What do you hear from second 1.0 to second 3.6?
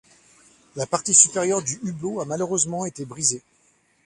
supérieure du hublot a malheureusement été brisée.